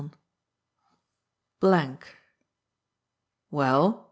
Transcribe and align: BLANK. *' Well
BLANK. 1.59 2.07
*' 3.51 3.51
Well 3.51 3.99